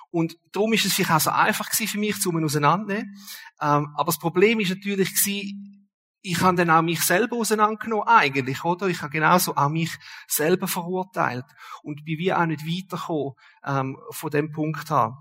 [0.10, 3.16] Und darum ist es vielleicht auch so einfach gewesen für mich, zu mir auseinandernehmen.
[3.62, 5.77] Ähm, aber das Problem ist natürlich gewesen,
[6.28, 8.88] ich habe dann auch mich selber auseinandergenommen, eigentlich, oder?
[8.88, 11.46] Ich habe genauso auch mich selber verurteilt.
[11.84, 13.34] Und bin wie auch nicht weitergekommen,
[13.66, 15.16] ähm, von dem Punkt an.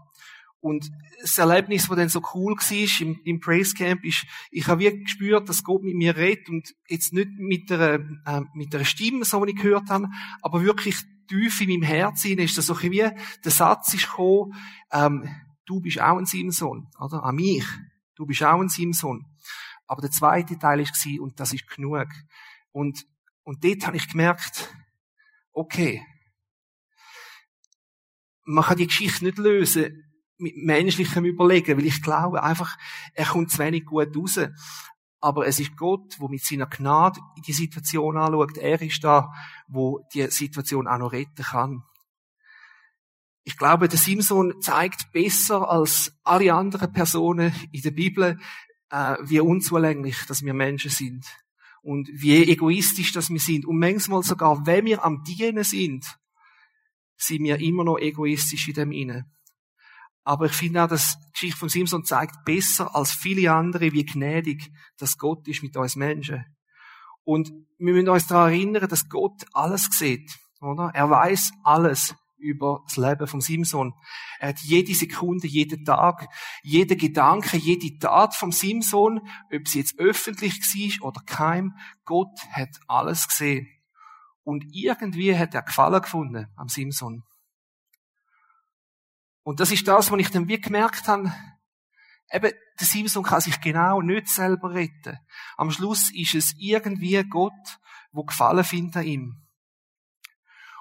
[0.59, 0.91] Und
[1.21, 5.05] das Erlebnis, das dann so cool war im, im Praise Camp, ist, ich habe wirklich
[5.05, 9.25] gespürt, dass Gott mit mir redet und jetzt nicht mit einer, äh, mit einer Stimme,
[9.25, 10.09] so wie ich gehört habe,
[10.43, 10.97] aber wirklich
[11.29, 14.55] tief in meinem Herzen ist das so wie der Satz ist gekommen,
[14.91, 15.29] ähm,
[15.67, 17.23] du bist auch ein Simson, oder?
[17.23, 17.65] An mich.
[18.17, 19.27] Du bist auch ein Simson.
[19.87, 22.09] Aber der zweite Teil gewesen, und das ist genug.
[22.73, 23.07] Und,
[23.45, 24.75] und dort habe ich gemerkt,
[25.53, 26.05] okay,
[28.45, 30.05] man kann die Geschichte nicht lösen
[30.39, 32.77] mit menschlichem Überlegen, weil ich glaube einfach,
[33.15, 34.39] er kommt zu wenig gut raus.
[35.21, 38.59] Aber es ist Gott, wo mit seiner Gnade die Situation anschaut.
[38.59, 39.33] Er ist da,
[39.67, 41.83] wo die Situation auch noch retten kann.
[43.43, 48.39] Ich glaube, der Simson zeigt besser als alle anderen Personen in der Bibel,
[48.91, 51.25] äh, wie unzulänglich, dass wir Menschen sind.
[51.83, 53.65] Und wie egoistisch, dass wir sind.
[53.65, 56.05] Und manchmal sogar, wenn wir am Dienen sind,
[57.17, 59.25] sind wir immer noch egoistisch in dem Innen.
[60.25, 64.05] Aber ich finde auch, dass die Geschichte von Simson zeigt besser als viele andere, wie
[64.05, 66.45] gnädig das Gott ist mit uns Menschen.
[67.23, 70.91] Und wir müssen uns daran erinnern, dass Gott alles sieht, oder?
[70.95, 73.95] Er weiß alles über das Leben von Simson.
[74.39, 76.29] Er hat jede Sekunde, jeden Tag,
[76.63, 79.21] jeder Gedanke, jede Tat vom Simson,
[79.53, 83.69] ob sie jetzt öffentlich war oder kein, Gott hat alles gesehen.
[84.43, 87.25] Und irgendwie hat er Gefallen gefunden am Simson.
[89.43, 91.33] Und das ist das, was ich dann wie gemerkt habe,
[92.33, 95.19] eben, der Simson kann sich genau nicht selber retten.
[95.57, 97.79] Am Schluss ist es irgendwie Gott,
[98.13, 99.46] wo Gefallen findet an ihm.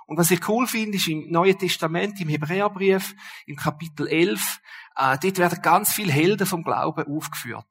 [0.07, 3.15] Und was ich cool finde, ist im Neuen Testament, im Hebräerbrief,
[3.45, 4.61] im Kapitel 11,
[4.95, 7.67] äh, dort werden ganz viele Helden vom Glauben aufgeführt.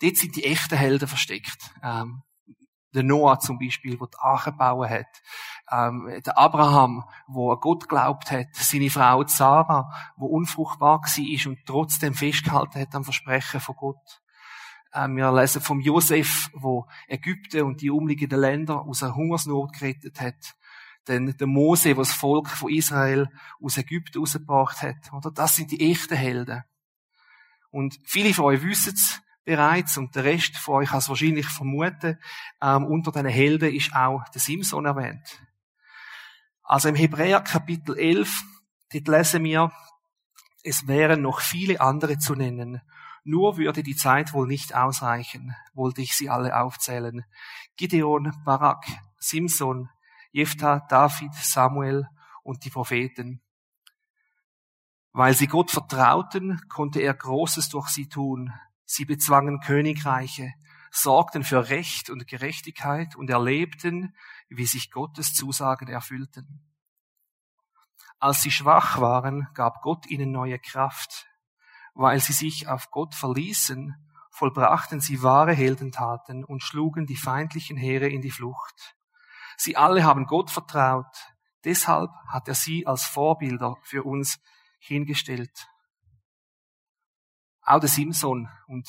[0.00, 1.72] Dort sind die echten Helden versteckt.
[1.82, 2.22] Ähm,
[2.94, 5.22] Der Noah zum Beispiel, der die Arche gebaut hat.
[5.70, 8.54] Ähm, der Abraham, wo an Gott glaubt hat.
[8.54, 14.22] Seine Frau Sarah, wo unfruchtbar war und trotzdem festgehalten hat am Versprechen von Gott.
[14.94, 20.20] Ähm, wir lesen vom Josef, wo Ägypten und die umliegenden Länder aus einer Hungersnot gerettet
[20.20, 20.56] hat.
[21.08, 23.28] Denn der Mose, was das Volk von Israel
[23.60, 25.12] aus Ägypten rausgebracht hat.
[25.12, 26.62] Oder das sind die echten Helden.
[27.70, 31.46] Und viele von euch wissen es bereits und der Rest von euch kann es wahrscheinlich
[31.46, 32.18] vermuten.
[32.62, 35.42] Ähm, unter diesen Helden ist auch der Simson erwähnt.
[36.62, 38.42] Also im Hebräer Kapitel 11,
[38.92, 39.72] dort lesen wir,
[40.62, 42.82] es wären noch viele andere zu nennen.
[43.24, 47.24] Nur würde die Zeit wohl nicht ausreichen, wollte ich sie alle aufzählen.
[47.76, 48.84] Gideon, Barak,
[49.18, 49.88] Simson,
[50.30, 52.06] Jephthah, David, Samuel
[52.42, 53.42] und die Propheten.
[55.12, 58.52] Weil sie Gott vertrauten, konnte er Großes durch sie tun.
[58.84, 60.52] Sie bezwangen Königreiche,
[60.90, 64.14] sorgten für Recht und Gerechtigkeit und erlebten,
[64.48, 66.64] wie sich Gottes Zusagen erfüllten.
[68.18, 71.26] Als sie schwach waren, gab Gott ihnen neue Kraft.
[71.94, 73.94] Weil sie sich auf Gott verließen,
[74.30, 78.97] vollbrachten sie wahre Heldentaten und schlugen die feindlichen Heere in die Flucht.
[79.58, 81.34] Sie alle haben Gott vertraut.
[81.64, 84.38] Deshalb hat er sie als Vorbilder für uns
[84.78, 85.66] hingestellt.
[87.62, 88.88] Auch der Simson und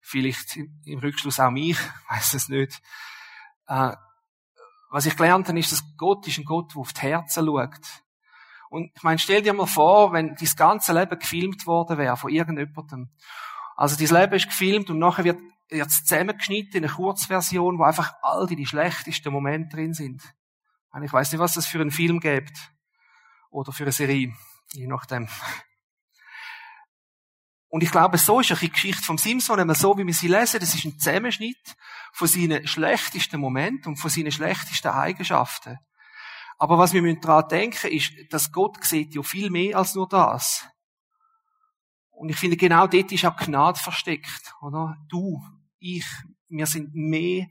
[0.00, 1.78] vielleicht im Rückschluss auch mich,
[2.10, 2.82] weiß es nicht.
[3.68, 3.94] Äh,
[4.90, 8.02] was ich gelernt habe, ist, dass Gott ist ein Gott, der auf die Herzen schaut.
[8.70, 12.30] Und ich meine, stell dir mal vor, wenn das ganze Leben gefilmt worden wäre von
[12.30, 13.10] irgendjemandem.
[13.76, 18.12] Also, dieses Leben ist gefilmt und nachher wird jetzt zusammengeschnitten in eine Kurzversion, wo einfach
[18.22, 20.22] all die, die schlechtesten Momente drin sind.
[21.02, 22.52] Ich weiß nicht, was das für einen Film gibt.
[23.50, 24.34] Oder für eine Serie.
[24.72, 25.28] Je nachdem.
[27.68, 30.60] Und ich glaube, so ist die Geschichte vom Simpson, einmal so, wie wir sie lesen,
[30.60, 31.74] das ist ein Zusammenschnitt
[32.12, 35.78] von seinen schlechtesten Momenten und von seinen schlechtesten Eigenschaften.
[36.58, 40.68] Aber was wir daran denken ist, dass Gott sieht ja viel mehr als nur das.
[42.12, 44.96] Und ich finde, genau dort ist auch Gnade versteckt, oder?
[45.08, 45.42] Du,
[45.78, 46.06] ich,
[46.48, 47.48] wir sind mehr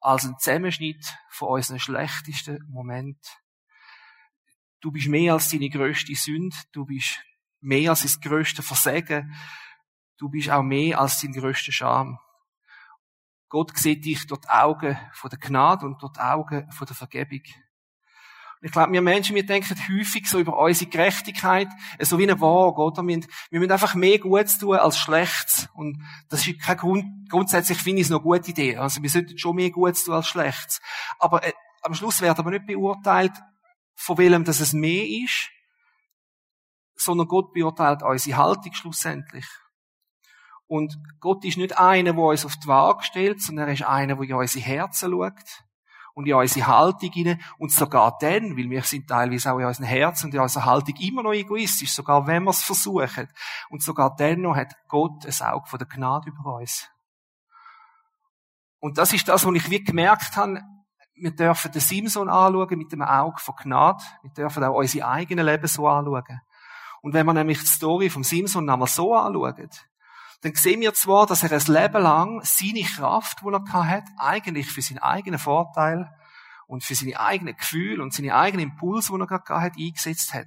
[0.00, 3.30] als ein Zusammenschnitt von unseren schlechtesten Momenten.
[4.80, 6.56] Du bist mehr als deine größte Sünde.
[6.70, 7.18] Du bist
[7.60, 9.34] mehr als das größte Versagen.
[10.16, 12.18] Du bist auch mehr als dein größter Scham.
[13.48, 16.96] Gott sieht dich durch die Augen von der Gnade und durch die Augen von der
[16.96, 17.42] Vergebung.
[18.66, 21.68] Ich glaube, wir Menschen, wir denken häufig so über unsere Gerechtigkeit,
[22.00, 23.06] so wie eine Waage, oder?
[23.06, 25.68] Wir, wir müssen einfach mehr Gutes tun als Schlechtes.
[25.74, 28.76] Und das ist kein Grund, grundsätzlich finde ich es eine gute Idee.
[28.76, 30.80] Also wir sollten schon mehr Gutes tun als Schlechtes.
[31.20, 31.52] Aber äh,
[31.82, 33.34] am Schluss werden aber nicht beurteilt,
[33.94, 35.48] von welchem dass es mehr ist,
[36.96, 39.46] sondern Gott beurteilt unsere Haltung schlussendlich.
[40.66, 44.16] Und Gott ist nicht einer, der uns auf die Waage stellt, sondern er ist einer,
[44.16, 45.62] der in unsere Herzen schaut
[46.16, 47.40] und in unsere Haltung hinein.
[47.58, 50.96] Und sogar dann, weil wir sind teilweise auch in unserem Herzen und in unserer Haltung
[50.96, 53.28] immer noch egoistisch, sogar wenn wir es versuchen.
[53.68, 56.88] Und sogar dann noch hat Gott ein Auge von der Gnade über uns.
[58.80, 60.62] Und das ist das, was ich wie gemerkt habe,
[61.14, 64.02] wir dürfen den Simson anschauen mit dem Auge von Gnade.
[64.22, 66.40] Wir dürfen auch unsere eigenen Leben so anschauen.
[67.02, 69.86] Und wenn man nämlich die Story vom Simson einmal so anschaut,
[70.42, 74.70] dann sehen wir zwar, dass er ein Leben lang seine Kraft, die er hat, eigentlich
[74.70, 76.10] für seinen eigenen Vorteil
[76.66, 80.46] und für seine eigenen Gefühle und seine eigenen Impulse, die er gerade hat, eingesetzt hat.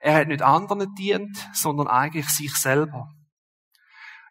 [0.00, 3.10] Er hat nicht anderen dient, sondern eigentlich sich selber.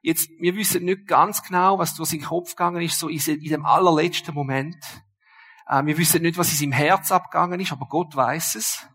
[0.01, 3.65] Jetzt, wir wissen nicht ganz genau, was durch seinen Kopf gegangen ist, so in dem
[3.65, 4.77] allerletzten Moment.
[5.67, 8.87] Äh, wir wissen nicht, was in seinem Herz abgegangen ist, aber Gott weiß es.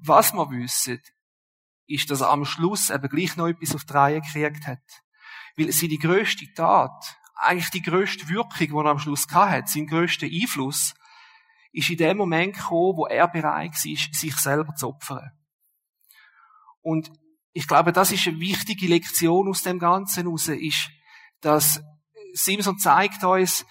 [0.00, 1.00] Was wir wissen,
[1.86, 5.02] ist, dass er am Schluss eben gleich noch etwas auf die Reihe gekriegt hat.
[5.56, 10.26] Weil seine grösste Tat, eigentlich die grösste Wirkung, die er am Schluss hat, sein grösster
[10.26, 10.94] Einfluss,
[11.72, 15.30] ist in dem Moment gekommen, wo er bereit war, sich selber zu opfern.
[16.80, 17.10] Und
[17.52, 20.90] ich glaube, das ist eine wichtige Lektion aus dem Ganzen heraus, ist,
[21.40, 21.82] dass
[22.32, 23.64] Simson zeigt uns,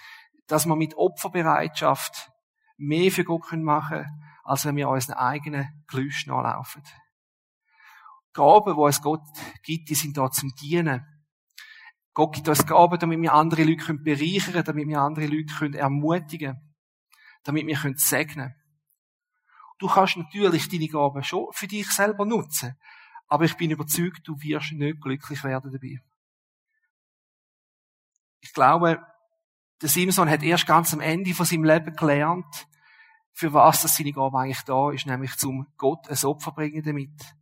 [0.47, 2.29] dass wir mit Opferbereitschaft
[2.77, 6.83] mehr für Gott machen können, als wenn wir unseren eigenen Gelüsten nachlaufen.
[8.33, 9.21] Gaben, die uns Gott
[9.61, 11.05] gibt, die sind da zum Dienen.
[12.13, 16.53] Gott gibt uns Gaben, damit wir andere Leute bereichern können, damit wir andere Leute ermutigen
[16.53, 16.75] können,
[17.43, 18.55] damit wir segnen können.
[19.79, 22.77] Du kannst natürlich deine Gaben schon für dich selber nutzen,
[23.27, 26.01] aber ich bin überzeugt, du wirst nicht glücklich werden dabei.
[28.41, 29.01] Ich glaube,
[29.81, 32.67] der Simson hat erst ganz am Ende von seinem Leben gelernt,
[33.33, 37.35] für was das seine Gabe eigentlich da ist, nämlich zum Gott ein Opfer bringen damit.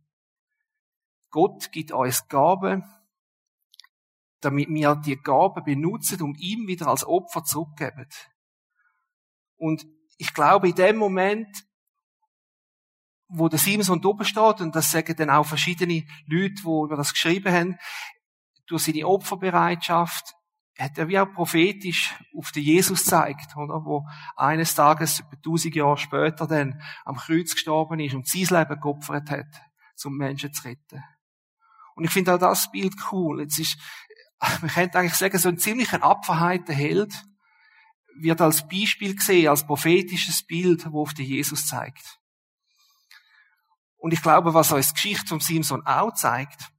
[1.32, 2.84] Gott gibt uns Gaben,
[4.40, 8.06] damit wir die Gaben benutzen und ihm wieder als Opfer zurückgeben.
[9.56, 9.86] Und
[10.18, 11.64] ich glaube, in dem Moment,
[13.28, 17.12] wo der Simson oben steht, und das sagen dann auch verschiedene Leute, die über das
[17.12, 17.78] geschrieben haben,
[18.66, 20.34] durch seine Opferbereitschaft,
[20.78, 23.84] hat er wie auch prophetisch auf den Jesus zeigt, oder?
[23.84, 28.80] Wo eines Tages, etwa tausend Jahre später dann am Kreuz gestorben ist und sein Leben
[28.80, 29.62] geopfert hat,
[30.04, 31.02] um Menschen zu retten.
[31.94, 33.42] Und ich finde auch das Bild cool.
[33.42, 33.78] Jetzt ist,
[34.60, 37.12] man könnte eigentlich sagen, so ein ziemlich ein abverheiter Held
[38.16, 42.18] wird als Beispiel gesehen, als prophetisches Bild, wo auf den Jesus zeigt.
[43.96, 46.72] Und ich glaube, was uns die Geschichte von Simson auch zeigt,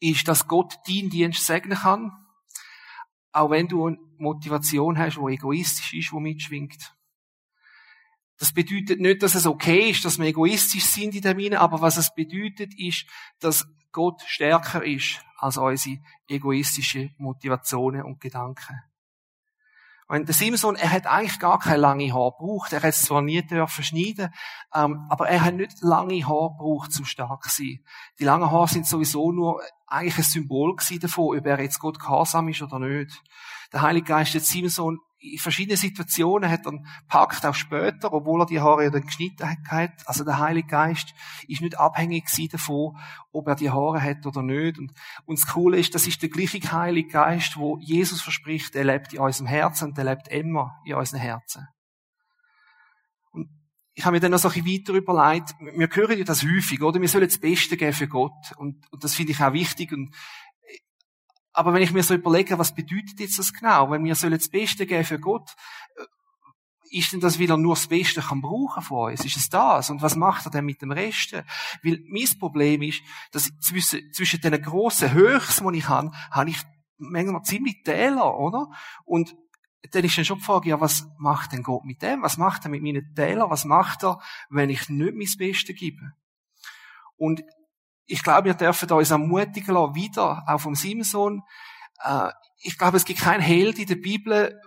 [0.00, 2.12] ist, dass Gott deinen Dienst segnen kann,
[3.32, 6.94] auch wenn du eine Motivation hast, die egoistisch ist, die mitschwingt.
[8.40, 11.82] Das bedeutet nicht, dass es okay ist, dass wir egoistisch sind in dem Sinne, aber
[11.82, 13.04] was es bedeutet, ist,
[13.38, 18.80] dass Gott stärker ist als unsere egoistische Motivationen und Gedanken.
[20.08, 22.72] Und der Simson, er hat eigentlich gar keine lange Haar gebraucht.
[22.72, 24.32] Er hat es zwar nie dürfen schneiden,
[24.74, 27.84] ähm, aber er hat nicht lange Haar gebraucht, zum stark zu sein.
[28.18, 32.48] Die langen Haare sind sowieso nur eigentlich ein Symbol davon, ob er jetzt Gott gehorsam
[32.48, 33.22] ist oder nicht.
[33.72, 38.46] Der Heilige Geist hat Simson in verschiedenen Situationen hat er packt auch später, obwohl er
[38.46, 39.90] die Haare ja dann geschnitten hat.
[40.06, 41.14] Also der Heilige Geist
[41.46, 42.96] ist nicht abhängig davon,
[43.30, 44.78] ob er die Haare hat oder nicht.
[44.78, 44.92] Und,
[45.26, 49.12] und das Coole ist, das ist der gleiche Heilige Geist, wo Jesus verspricht, er lebt
[49.12, 51.68] in unserem Herzen und er lebt immer in unserem Herzen.
[53.30, 53.50] Und
[53.92, 56.80] ich habe mir dann noch so ein bisschen weiter überlegt, wir hören ja das häufig,
[56.80, 56.98] oder?
[56.98, 58.52] Wir sollen das Beste geben für Gott.
[58.56, 59.92] Und, und das finde ich auch wichtig.
[59.92, 60.14] Und
[61.52, 63.90] aber wenn ich mir so überlege, was bedeutet jetzt das genau?
[63.90, 65.50] Wenn wir sollen das Beste geben für Gott,
[65.96, 66.04] äh,
[66.92, 69.24] ist denn das wieder nur das Beste kann brauchen von uns?
[69.24, 69.90] Ist es das?
[69.90, 71.32] Und was macht er denn mit dem Rest?
[71.32, 76.58] Weil mein Problem ist, dass zwischen, zwischen den grossen Höchst, die ich habe, habe ich
[76.98, 78.68] manchmal ziemlich Täler, oder?
[79.04, 79.36] Und
[79.92, 82.22] dann ist dann schon die Frage, ja, was macht denn Gott mit dem?
[82.22, 83.50] Was macht er mit meinen Tälern?
[83.50, 86.12] Was macht er, wenn ich nicht mein Bestes gebe?
[87.16, 87.42] Und
[88.10, 91.42] ich glaube, wir dürfen uns ermutigen lassen, wieder, auch vom Simson.
[92.02, 94.60] Äh, ich glaube, es gibt keinen Held in der Bibel,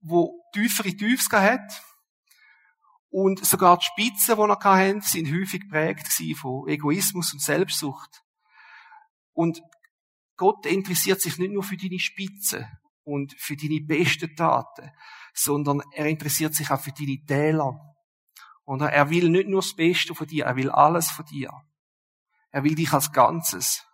[0.00, 1.82] wo tiefere Tiefs hat.
[3.10, 6.06] Und sogar die Spitzen, die er hatten, sind häufig geprägt
[6.36, 8.22] von Egoismus und Selbstsucht.
[9.32, 9.60] Und
[10.36, 12.66] Gott interessiert sich nicht nur für deine Spitzen
[13.04, 14.90] und für deine besten Taten,
[15.34, 17.78] sondern er interessiert sich auch für deine Täler.
[18.64, 21.50] Und er will nicht nur das Beste von dir, er will alles von dir.
[22.56, 23.84] Er will dich als Ganzes.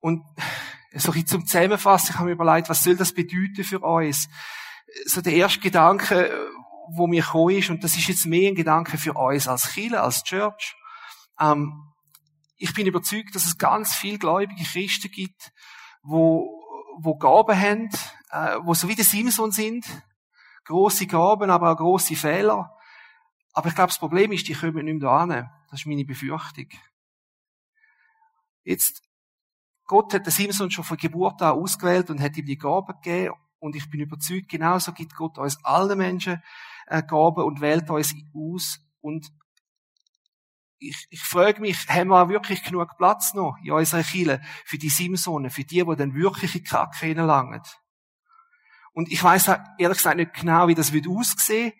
[0.00, 0.24] Und
[0.92, 4.28] so ein zum Zusammenfassen, ich habe mir überlegt, was soll das bedeuten für uns?
[5.06, 6.36] So der erste Gedanke,
[6.96, 10.02] wo mir gekommen ist, und das ist jetzt mehr ein Gedanke für uns als Chile,
[10.02, 10.74] als Church.
[11.38, 11.80] Ähm,
[12.56, 15.52] ich bin überzeugt, dass es ganz viele gläubige Christen gibt,
[16.02, 16.60] wo,
[16.98, 17.88] wo Gaben haben,
[18.32, 19.86] äh, wo so wie der Simson sind,
[20.64, 22.76] große Gaben, aber auch große Fehler.
[23.52, 25.48] Aber ich glaube, das Problem ist, die kommen nicht mehr hin.
[25.70, 26.68] Das ist meine Befürchtung.
[28.62, 29.02] Jetzt,
[29.84, 33.34] Gott hat den Simson schon von Geburt an ausgewählt und hat ihm die Gaben gegeben.
[33.58, 36.42] Und ich bin überzeugt, genauso gibt Gott uns allen Menschen
[36.86, 38.80] äh, Gaben und wählt uns aus.
[39.00, 39.30] Und
[40.78, 44.88] ich, ich frage mich, haben wir wirklich genug Platz noch in unserer Kirche für die
[44.88, 47.62] Simsonen, für die, die dann wirklich in Kacke hineinlangen?
[48.92, 51.72] Und ich weiß ehrlich gesagt nicht genau, wie das wird aussehen.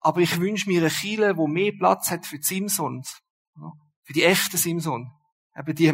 [0.00, 3.20] Aber ich wünsche mir eine Kirche, wo mehr Platz hat für die Simsons.
[4.04, 5.10] Für die echten Simson.
[5.56, 5.92] Eben die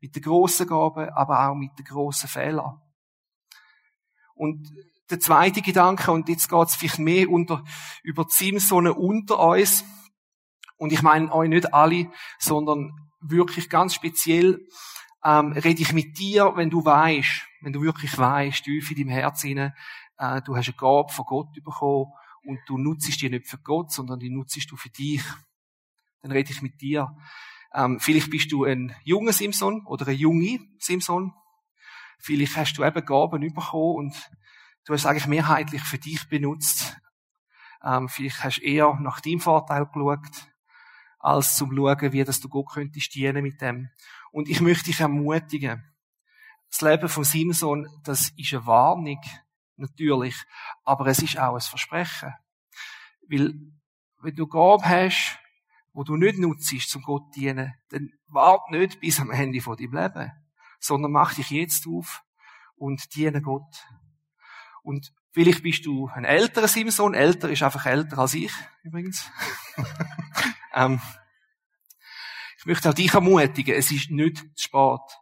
[0.00, 2.80] mit den grossen Gaben, aber auch mit den grossen Fehlern.
[4.34, 4.68] Und
[5.10, 7.64] der zweite Gedanke, und jetzt geht es vielleicht mehr unter,
[8.02, 9.84] über die Simsonen unter uns.
[10.76, 14.66] Und ich meine euch nicht alle, sondern wirklich ganz speziell,
[15.24, 19.08] ähm, rede ich mit dir, wenn du weißt, wenn du wirklich weißt, tief in deinem
[19.08, 19.72] Herz hinein,
[20.18, 22.12] äh, du hast eine Gabe von Gott bekommen
[22.44, 25.22] und du nutzt die nicht für Gott, sondern die nutzt du für dich.
[26.22, 27.16] Dann rede ich mit dir.
[27.74, 31.32] Ähm, vielleicht bist du ein junger Simson oder ein junge Simson.
[32.18, 34.30] Vielleicht hast du eben Gaben bekommen und
[34.84, 36.96] du hast eigentlich mehrheitlich für dich benutzt.
[37.82, 40.48] Ähm, vielleicht hast du eher nach deinem Vorteil geschaut,
[41.18, 43.90] als zum schauen, wie das du Gott könntest dienen mit dem.
[44.30, 45.84] Und ich möchte dich ermutigen.
[46.70, 49.20] Das Leben von Simson, das ist eine Warnung
[49.76, 50.36] natürlich.
[50.84, 52.32] Aber es ist auch ein Versprechen.
[53.30, 53.54] Weil,
[54.22, 55.38] wenn du Gabe hast,
[55.92, 59.76] wo du nicht nutzt, zum Gott zu dienen, dann wart nicht bis am Ende von
[59.76, 60.32] deinem Leben,
[60.80, 62.22] sondern mach dich jetzt auf
[62.76, 63.86] und diene Gott.
[64.82, 68.52] Und vielleicht bist du ein älterer Simson, älter ist einfach älter als ich,
[68.82, 69.30] übrigens.
[70.74, 71.00] ähm,
[72.58, 75.18] ich möchte auch dich ermutigen, es ist nicht zu spät.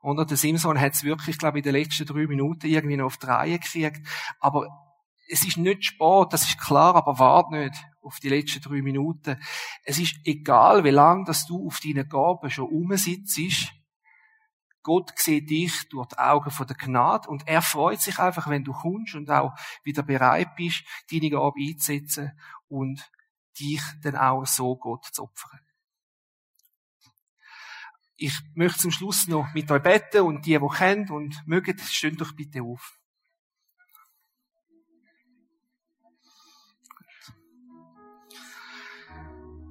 [0.00, 3.06] Und der Simson hat es wirklich, glaube ich, in den letzten drei Minuten irgendwie noch
[3.06, 4.06] auf die Reihe gekriegt.
[4.38, 4.85] Aber
[5.28, 9.40] es ist nicht Sport, das ist klar, aber wart nicht auf die letzten drei Minuten.
[9.82, 13.72] Es ist egal, wie lange dass du auf deinen Gaben schon umsitzt.
[14.82, 18.62] Gott sieht dich durch die Augen von der Gnade und er freut sich einfach, wenn
[18.62, 19.52] du kommst und auch
[19.82, 23.10] wieder bereit bist, deine Gabe einzusetzen und
[23.58, 25.58] dich dann auch so Gott zu opfern.
[28.14, 32.16] Ich möchte zum Schluss noch mit euch beten und die, die kennt und mögen, stehen
[32.16, 32.96] doch bitte auf.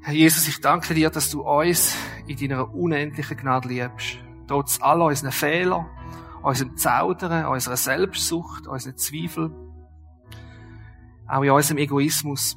[0.05, 1.97] Herr Jesus, ich danke dir, dass du uns
[2.27, 4.19] in deiner unendlichen Gnade liebst.
[4.47, 5.89] Trotz all unseren Fehler,
[6.43, 9.49] unserem Zaudern, unserer Selbstsucht, unseren Zweifel,
[11.27, 12.55] auch in unserem Egoismus.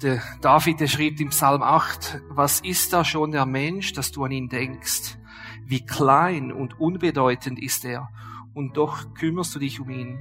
[0.00, 4.24] Der David, der schreibt im Psalm 8, was ist da schon der Mensch, dass du
[4.24, 5.18] an ihn denkst?
[5.66, 8.08] Wie klein und unbedeutend ist er,
[8.54, 10.18] und doch kümmerst du dich um ihn.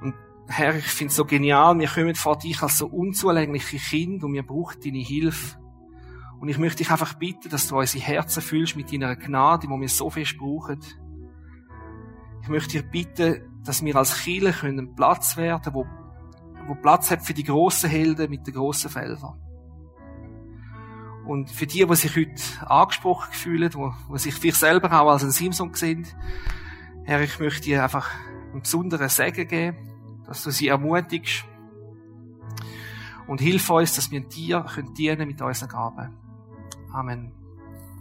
[0.00, 0.14] Und
[0.52, 4.32] Herr, ich finde es so genial, wir kommen vor dich als so unzulängliche Kinder und
[4.32, 5.56] wir brauchen deine Hilfe.
[6.40, 9.72] Und ich möchte dich einfach bitten, dass du unsere Herzen fühlst mit deiner Gnade, die
[9.72, 10.80] wir so fest brauchen.
[12.42, 15.86] Ich möchte dich bitten, dass wir als Kinder können Platz werden, wo,
[16.66, 19.38] wo Platz hat für die grossen Helden mit den grossen Feldern.
[21.28, 25.10] Und für die, die sich heute angesprochen fühlen, die, die sich für sich selber auch
[25.10, 26.08] als ein Simson sehen,
[27.04, 28.10] Herr, ich möchte dir einfach
[28.52, 29.89] einen besonderen Segen geben
[30.30, 31.44] dass du sie ermutigst
[33.26, 34.64] und hilf uns, dass wir dir
[34.96, 36.14] dienen mit unseren Gaben.
[36.92, 37.32] Amen.